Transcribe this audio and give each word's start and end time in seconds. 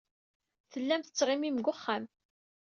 Tellam 0.71 1.01
tettɣimim 1.03 1.55
deg 1.59 1.67
wexxam. 1.67 2.03